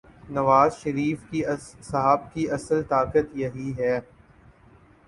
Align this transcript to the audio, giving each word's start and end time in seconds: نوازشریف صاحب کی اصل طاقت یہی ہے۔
نوازشریف 0.29 1.29
صاحب 1.81 2.33
کی 2.33 2.49
اصل 2.51 2.81
طاقت 2.83 3.35
یہی 3.35 3.71
ہے۔ 3.77 3.99